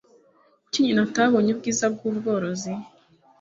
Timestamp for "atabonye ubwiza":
1.07-1.85